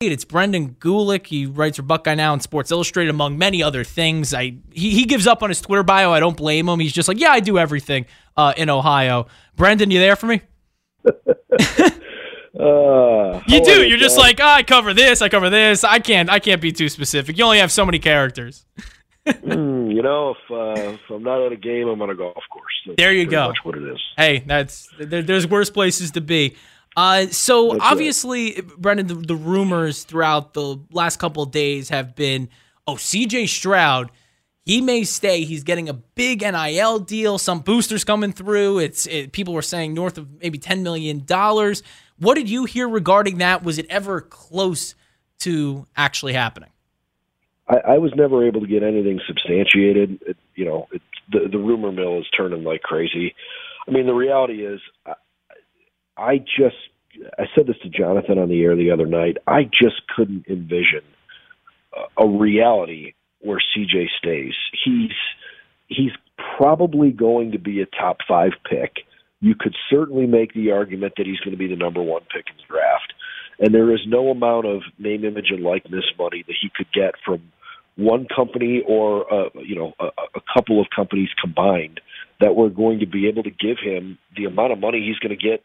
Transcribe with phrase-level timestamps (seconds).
[0.00, 1.26] It's Brendan Gulick.
[1.26, 4.32] He writes for Buckeye Now and Sports Illustrated, among many other things.
[4.32, 6.12] I he, he gives up on his Twitter bio.
[6.12, 6.78] I don't blame him.
[6.78, 8.06] He's just like, yeah, I do everything
[8.36, 9.26] uh, in Ohio.
[9.56, 10.40] Brendan, you there for me?
[12.58, 13.86] Uh, you do.
[13.86, 15.22] You're just like, oh, I cover this.
[15.22, 15.84] I cover this.
[15.84, 16.28] I can't.
[16.28, 17.38] I can't be too specific.
[17.38, 18.66] You only have so many characters.
[19.28, 22.42] mm, you know, if, uh, if I'm not at a game, I'm on a golf
[22.50, 22.72] course.
[22.84, 23.48] That's there you go.
[23.48, 24.00] That's what it is.
[24.16, 26.56] Hey, that's there, there's worse places to be.
[26.96, 28.76] Uh, so that's obviously, right.
[28.78, 32.48] Brendan, the, the rumors throughout the last couple of days have been,
[32.86, 33.46] oh, C.J.
[33.46, 34.10] Stroud
[34.68, 35.44] he may stay.
[35.44, 37.38] He's getting a big NIL deal.
[37.38, 38.80] Some boosters coming through.
[38.80, 41.82] It's it, people were saying north of maybe ten million dollars.
[42.18, 43.64] What did you hear regarding that?
[43.64, 44.94] Was it ever close
[45.38, 46.68] to actually happening?
[47.66, 50.20] I, I was never able to get anything substantiated.
[50.26, 51.00] It, you know, it,
[51.32, 53.34] the the rumor mill is turning like crazy.
[53.86, 54.82] I mean, the reality is,
[56.18, 56.76] I, just
[57.38, 59.36] I said this to Jonathan on the air the other night.
[59.46, 61.02] I just couldn't envision
[61.94, 64.54] a, a reality where CJ stays.
[64.84, 65.12] He's
[65.86, 66.12] he's
[66.56, 69.04] probably going to be a top five pick
[69.40, 72.46] you could certainly make the argument that he's going to be the number one pick
[72.50, 73.12] in the draft.
[73.60, 77.14] And there is no amount of name, image, and likeness money that he could get
[77.24, 77.52] from
[77.96, 82.00] one company or uh, you know a, a couple of companies combined
[82.40, 85.36] that were going to be able to give him the amount of money he's going
[85.36, 85.64] to get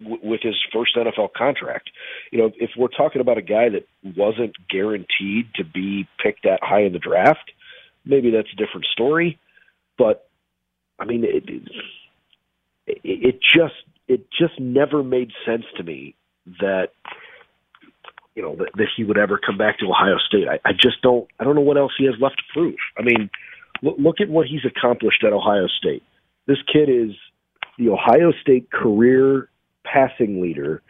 [0.00, 1.90] with his first NFL contract.
[2.30, 6.60] You know, if we're talking about a guy that wasn't guaranteed to be picked that
[6.62, 7.50] high in the draft,
[8.04, 9.38] maybe that's a different story.
[9.98, 10.28] But
[10.98, 11.44] I mean, it,
[12.86, 13.74] it just
[14.08, 16.14] it just never made sense to me
[16.60, 16.88] that
[18.34, 20.48] you know that, that he would ever come back to Ohio State.
[20.48, 22.76] I, I just don't I don't know what else he has left to prove.
[22.98, 23.28] I mean,
[23.82, 26.02] look, look at what he's accomplished at Ohio State.
[26.46, 27.10] This kid is
[27.78, 29.49] the Ohio State career
[29.84, 30.82] passing leader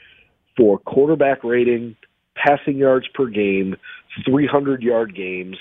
[0.56, 1.96] for quarterback rating,
[2.34, 3.76] passing yards per game,
[4.28, 5.56] 300 yard games.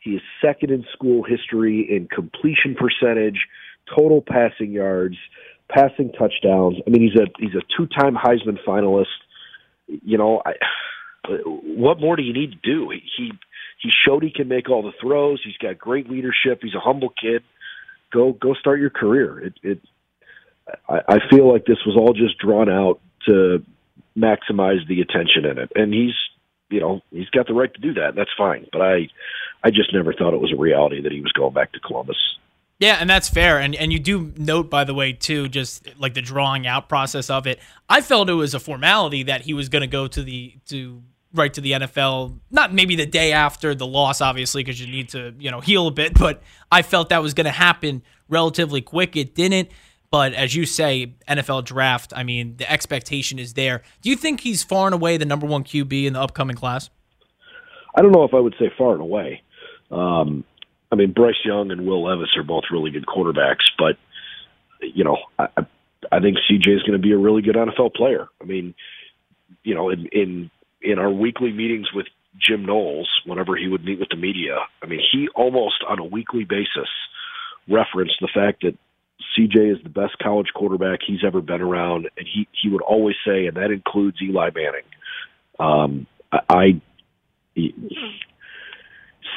[0.00, 3.46] He is second in school history in completion percentage,
[3.96, 5.16] total passing yards
[5.68, 6.76] passing touchdowns.
[6.86, 9.06] I mean, he's a he's a two time Heisman finalist.
[9.86, 10.52] You know, I,
[11.44, 12.90] what more do you need to do?
[12.90, 13.32] He
[13.80, 15.40] he showed he can make all the throws.
[15.44, 16.60] He's got great leadership.
[16.62, 17.42] He's a humble kid.
[18.12, 19.46] Go go start your career.
[19.46, 19.80] It, it
[20.88, 23.64] I, I feel like this was all just drawn out to
[24.16, 26.14] maximize the attention in it, and he's
[26.70, 28.14] you know he's got the right to do that.
[28.14, 28.66] That's fine.
[28.72, 29.08] But I
[29.62, 32.16] I just never thought it was a reality that he was going back to Columbus.
[32.78, 33.58] Yeah, and that's fair.
[33.60, 37.30] And and you do note, by the way, too, just like the drawing out process
[37.30, 37.60] of it.
[37.88, 41.02] I felt it was a formality that he was going to go to the to
[41.32, 42.38] right to the NFL.
[42.50, 45.86] Not maybe the day after the loss, obviously, because you need to you know heal
[45.86, 46.18] a bit.
[46.18, 49.16] But I felt that was going to happen relatively quick.
[49.16, 49.68] It didn't.
[50.10, 52.12] But as you say, NFL draft.
[52.14, 53.82] I mean, the expectation is there.
[54.02, 56.90] Do you think he's far and away the number one QB in the upcoming class?
[57.96, 59.42] I don't know if I would say far and away.
[59.90, 60.44] Um,
[60.90, 63.96] I mean, Bryce Young and Will Levis are both really good quarterbacks, but
[64.80, 65.48] you know, I,
[66.12, 68.28] I think CJ is going to be a really good NFL player.
[68.40, 68.74] I mean,
[69.62, 70.50] you know, in in
[70.82, 72.06] in our weekly meetings with
[72.38, 76.04] Jim Knowles, whenever he would meet with the media, I mean, he almost on a
[76.04, 76.88] weekly basis
[77.68, 78.76] referenced the fact that
[79.36, 83.16] CJ is the best college quarterback he's ever been around, and he he would always
[83.26, 84.84] say, and that includes Eli Manning.
[85.58, 86.80] Um, I, I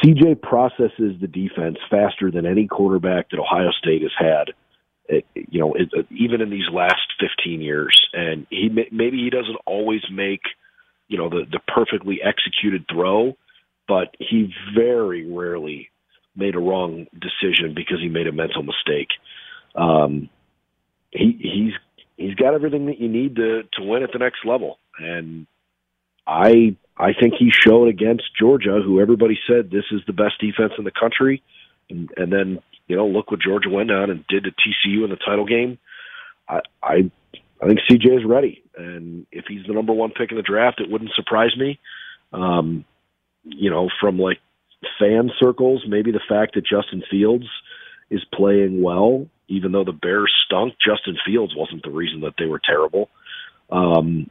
[0.04, 4.54] CJ processes the defense faster than any quarterback that Ohio State has had.
[5.10, 5.74] It, you know,
[6.12, 10.42] even in these last 15 years, and he maybe he doesn't always make,
[11.08, 13.38] you know, the the perfectly executed throw,
[13.88, 15.90] but he very rarely
[16.36, 19.08] made a wrong decision because he made a mental mistake.
[19.78, 20.30] Um,
[21.12, 21.74] he he's
[22.18, 25.48] he's got everything that you need to to win at the next level, and
[26.26, 30.74] I I think he showed against Georgia, who everybody said this is the best defense
[30.78, 31.44] in the country,
[31.90, 35.10] and, and then you know look what Georgia went on and did to TCU in
[35.10, 35.78] the title game.
[36.50, 37.12] I I,
[37.62, 40.82] I think CJ is ready, and if he's the number one pick in the draft,
[40.82, 41.80] it wouldn't surprise me.
[42.34, 42.84] Um,
[43.44, 44.40] you know, from like
[45.00, 47.48] fan circles, maybe the fact that Justin Fields
[48.10, 52.46] is playing well, even though the Bears stunk, Justin Fields wasn't the reason that they
[52.46, 53.10] were terrible.
[53.70, 54.30] Um,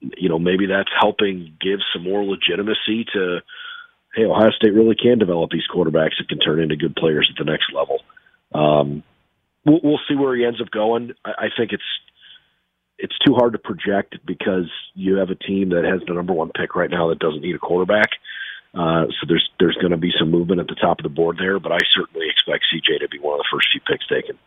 [0.00, 3.40] you know, maybe that's helping give some more legitimacy to,
[4.14, 7.44] hey, Ohio State really can develop these quarterbacks that can turn into good players at
[7.44, 8.00] the next level.
[8.52, 9.02] Um,
[9.64, 11.12] we'll, we'll see where he ends up going.
[11.24, 11.82] I, I think it's
[12.98, 16.50] it's too hard to project because you have a team that has the number one
[16.50, 18.10] pick right now that doesn't need a quarterback.
[18.74, 21.36] Uh, so there's there's going to be some movement at the top of the board
[21.38, 24.38] there, but I certainly expect CJ to be one of the first few picks taken.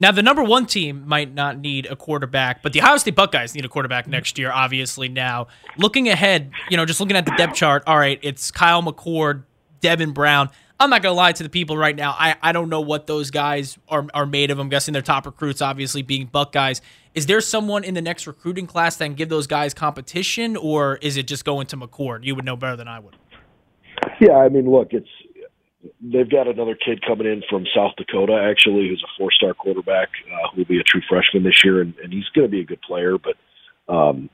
[0.00, 3.54] Now, the number one team might not need a quarterback, but the Ohio State Buckeyes
[3.54, 5.08] need a quarterback next year, obviously.
[5.08, 5.46] Now,
[5.78, 9.44] looking ahead, you know, just looking at the depth chart, all right, it's Kyle McCord,
[9.80, 10.50] Devin Brown.
[10.80, 12.16] I'm not going to lie to the people right now.
[12.18, 14.58] I, I don't know what those guys are, are made of.
[14.58, 16.80] I'm guessing they're top recruits, obviously, being Buckeyes.
[17.14, 20.96] Is there someone in the next recruiting class that can give those guys competition, or
[20.96, 22.24] is it just going to McCord?
[22.24, 23.14] You would know better than I would.
[24.22, 25.08] Yeah, I mean, look, it's
[26.00, 30.48] they've got another kid coming in from South Dakota, actually, who's a four-star quarterback uh,
[30.50, 32.64] who will be a true freshman this year, and, and he's going to be a
[32.64, 33.16] good player.
[33.18, 33.34] But
[33.92, 34.30] um,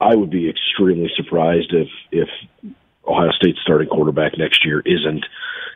[0.00, 2.28] I would be extremely surprised if if
[3.06, 5.26] Ohio State's starting quarterback next year isn't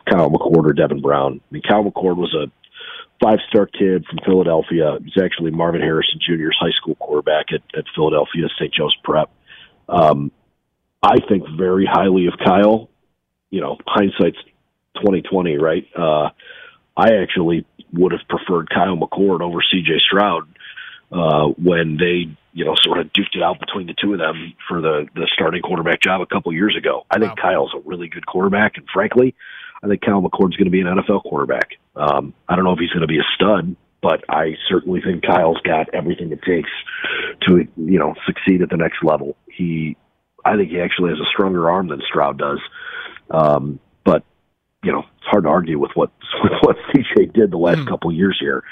[0.09, 1.39] Kyle McCord or Devin Brown.
[1.39, 2.51] I mean, Kyle McCord was a
[3.23, 4.97] five-star kid from Philadelphia.
[5.03, 8.73] He's actually Marvin Harrison Jr.'s high school quarterback at, at Philadelphia St.
[8.73, 9.29] Joe's Prep.
[9.87, 10.31] Um,
[11.03, 12.89] I think very highly of Kyle.
[13.49, 14.37] You know, hindsight's
[14.95, 15.85] 2020, right?
[15.95, 16.29] Uh,
[16.95, 20.47] I actually would have preferred Kyle McCord over CJ Stroud
[21.11, 24.53] uh, when they, you know, sort of duked it out between the two of them
[24.67, 27.05] for the the starting quarterback job a couple years ago.
[27.09, 27.41] I think wow.
[27.41, 29.35] Kyle's a really good quarterback, and frankly,
[29.83, 31.71] I think Kyle McCord's going to be an NFL quarterback.
[31.95, 35.23] Um, I don't know if he's going to be a stud, but I certainly think
[35.23, 36.69] Kyle's got everything it takes
[37.47, 39.35] to, you know, succeed at the next level.
[39.47, 39.97] He,
[40.45, 42.59] I think he actually has a stronger arm than Stroud does.
[43.31, 44.23] Um, but
[44.83, 46.11] you know, it's hard to argue with what
[46.43, 47.87] with what CJ did the last mm.
[47.87, 48.63] couple years here.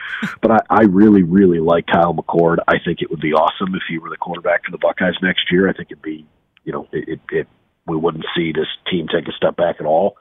[0.42, 2.58] But I, I really, really like Kyle McCord.
[2.68, 5.52] I think it would be awesome if he were the quarterback for the Buckeyes next
[5.52, 5.70] year.
[5.70, 6.26] I think it'd be,
[6.64, 7.48] you know, it, it, it
[7.88, 10.18] we wouldn't see this team take a step back at all.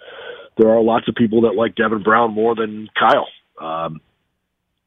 [0.57, 3.29] There are lots of people that like Devin Brown more than Kyle.
[3.61, 4.01] Um,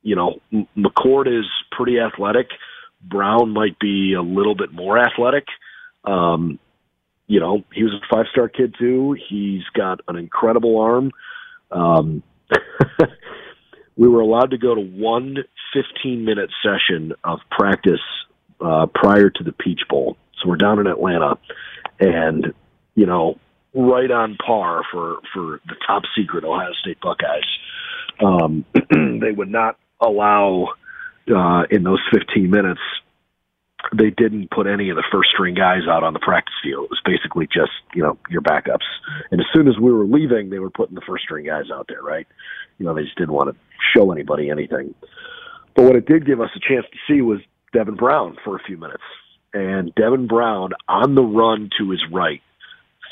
[0.01, 0.39] you know,
[0.77, 2.47] McCord is pretty athletic.
[3.01, 5.45] Brown might be a little bit more athletic.
[6.03, 6.59] Um,
[7.27, 9.15] you know, he was a five star kid too.
[9.29, 11.11] He's got an incredible arm.
[11.71, 12.23] Um,
[13.97, 15.37] we were allowed to go to one
[15.73, 17.99] 15 minute session of practice
[18.61, 20.17] uh, prior to the Peach Bowl.
[20.41, 21.37] So we're down in Atlanta,
[21.99, 22.53] and
[22.95, 23.37] you know,
[23.73, 27.43] right on par for for the top secret Ohio State Buckeyes.
[28.23, 28.65] Um,
[29.19, 30.69] they would not allow
[31.35, 32.81] uh, in those 15 minutes
[33.95, 36.85] they didn't put any of the first string guys out on the practice field.
[36.85, 38.85] It was basically just, you know, your backups.
[39.31, 41.87] And as soon as we were leaving, they were putting the first string guys out
[41.87, 42.27] there, right?
[42.77, 43.55] You know, they just didn't want to
[43.95, 44.93] show anybody anything.
[45.75, 47.39] But what it did give us a chance to see was
[47.73, 49.03] Devin Brown for a few minutes.
[49.53, 52.41] And Devin Brown on the run to his right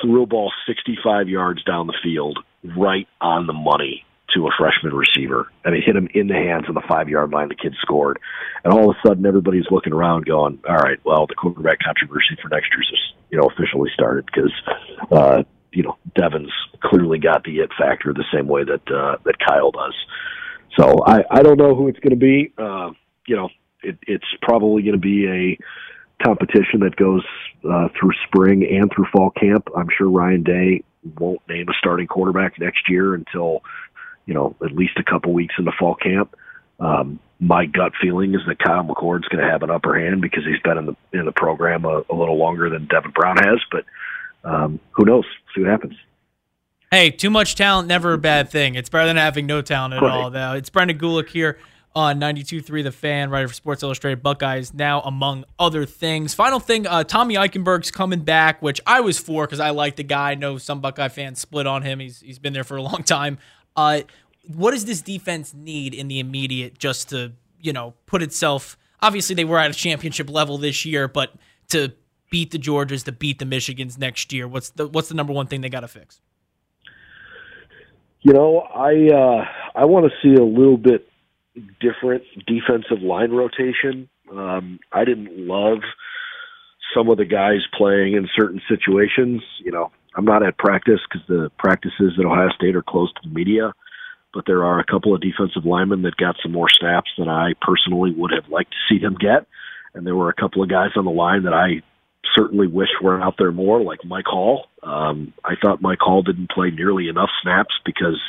[0.02, 2.40] threw a ball 65 yards down the field
[2.76, 4.04] right on the money
[4.36, 7.32] to a freshman receiver, and it hit him in the hands on the five yard
[7.32, 7.50] line.
[7.50, 8.20] The kid scored,
[8.64, 12.38] and all of a sudden, everybody's looking around, going, "All right, well, the quarterback controversy
[12.42, 14.54] for next year's just you know officially started because."
[15.12, 19.36] Uh, you know, Devin's clearly got the it factor the same way that uh, that
[19.46, 19.94] Kyle does.
[20.80, 22.54] So I, I don't know who it's going to be.
[22.58, 22.92] Uh,
[23.28, 23.50] you know,
[23.84, 27.24] it, it's probably going to be a competition that goes
[27.70, 29.68] uh, through spring and through fall camp.
[29.76, 30.84] I'm sure Ryan Day
[31.20, 33.62] won't name a starting quarterback next year until
[34.26, 36.36] you know, at least a couple weeks in the fall camp.
[36.80, 40.46] Um, my gut feeling is that Kyle McCord's going to have an upper hand because
[40.46, 43.60] he's been in the in the program a, a little longer than Devin Brown has.
[43.72, 43.86] But
[44.44, 45.26] um, who knows?
[45.54, 45.96] See what happens.
[46.92, 48.76] Hey, too much talent, never a bad thing.
[48.76, 50.12] It's better than having no talent at right.
[50.12, 50.30] all.
[50.30, 51.58] Though it's Brendan Gulick here
[51.96, 56.34] on 92.3 The Fan, writer for Sports Illustrated Buckeyes, now among other things.
[56.34, 60.04] Final thing, uh, Tommy Eichenberg's coming back, which I was for because I like the
[60.04, 60.32] guy.
[60.32, 62.00] I know some Buckeye fans split on him.
[62.00, 63.40] He's He's been there for a long time.
[63.76, 64.02] Uh,
[64.48, 68.78] what does this defense need in the immediate just to, you know, put itself?
[69.02, 71.34] Obviously, they were at a championship level this year, but
[71.70, 71.94] to
[72.30, 75.48] beat the Georgias, to beat the Michigans next year, what's the what's the number one
[75.48, 76.22] thing they got to fix?
[78.22, 81.08] You know, I uh, I want to see a little bit
[81.80, 84.10] different defensive line rotation.
[84.32, 85.80] Um, I didn't love
[86.96, 89.42] some of the guys playing in certain situations.
[89.64, 93.30] You know, I'm not at practice because the practices at Ohio State are closed to
[93.30, 93.74] the media,
[94.34, 97.54] but there are a couple of defensive linemen that got some more snaps than I
[97.62, 99.46] personally would have liked to see them get.
[99.94, 101.82] And there were a couple of guys on the line that I
[102.36, 104.68] certainly wish were out there more, like Mike Hall.
[104.84, 108.20] Um, I thought Mike Hall didn't play nearly enough snaps because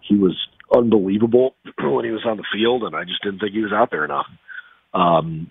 [0.00, 0.36] he was
[0.74, 3.90] unbelievable when he was on the field, and I just didn't think he was out
[3.90, 4.26] there enough.
[4.92, 5.48] Um,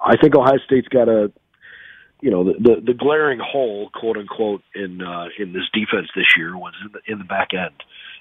[0.00, 1.32] I think Ohio State's got a
[2.24, 6.24] you know the, the the glaring hole, quote unquote, in uh, in this defense this
[6.38, 7.74] year was in the in the back end.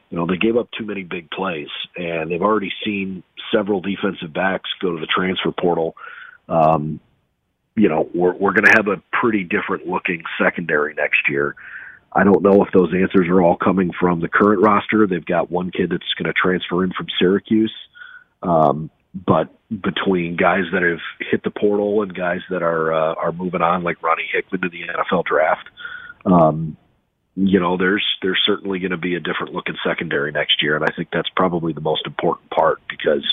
[0.10, 4.34] You know they gave up too many big plays, and they've already seen several defensive
[4.34, 5.96] backs go to the transfer portal.
[6.50, 7.00] Um,
[7.78, 11.56] you know we're we're going to have a pretty different looking secondary next year.
[12.12, 15.08] I don't know if those answers are all coming from the current roster.
[15.08, 17.74] They've got one kid that's going to transfer in from Syracuse.
[18.42, 19.48] Um, but
[19.82, 23.84] between guys that have hit the portal and guys that are uh, are moving on,
[23.84, 25.70] like Ronnie Hickman to the NFL draft,
[26.26, 26.78] um,
[27.36, 30.86] you know, there's there's certainly going to be a different looking secondary next year, and
[30.86, 33.26] I think that's probably the most important part because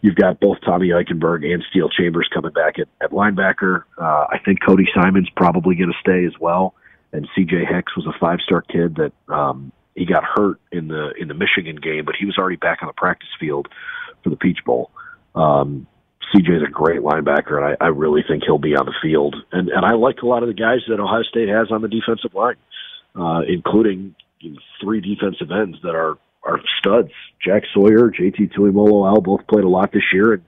[0.00, 3.82] you've got both Tommy Eichenberg and Steele Chambers coming back at, at linebacker.
[3.98, 6.74] Uh, I think Cody Simon's probably going to stay as well,
[7.12, 7.64] and C.J.
[7.64, 11.34] Hicks was a five star kid that um, he got hurt in the in the
[11.34, 13.68] Michigan game, but he was already back on the practice field
[14.22, 14.90] for the Peach Bowl.
[15.36, 15.86] Um,
[16.34, 19.36] CJ's a great linebacker, and I, I really think he'll be on the field.
[19.52, 21.88] And and I like a lot of the guys that Ohio State has on the
[21.88, 22.56] defensive line,
[23.14, 27.10] uh, including you know, three defensive ends that are are studs.
[27.44, 30.42] Jack Sawyer, JT Tuimoloau both played a lot this year, and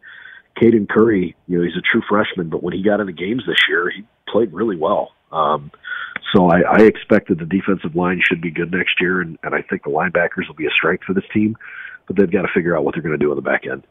[0.60, 3.42] Caden Curry, you know, he's a true freshman, but when he got in the games
[3.46, 5.12] this year, he played really well.
[5.32, 5.70] Um,
[6.34, 9.54] so I, I expect that the defensive line should be good next year, and, and
[9.54, 11.56] I think the linebackers will be a strength for this team,
[12.06, 13.84] but they've got to figure out what they're going to do on the back end.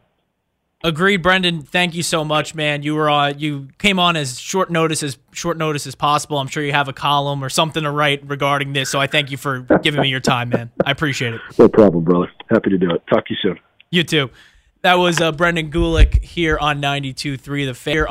[0.84, 1.62] Agreed, Brendan.
[1.62, 2.84] Thank you so much, man.
[2.84, 6.38] You were uh, you came on as short notice as short notice as possible.
[6.38, 8.88] I'm sure you have a column or something to write regarding this.
[8.88, 10.70] So I thank you for giving me your time, man.
[10.86, 11.40] I appreciate it.
[11.58, 12.30] No problem, brother.
[12.48, 13.02] Happy to do it.
[13.08, 13.58] Talk to you soon.
[13.90, 14.30] You too.
[14.82, 18.06] That was uh, Brendan Gulick here on 92.3 The Fan on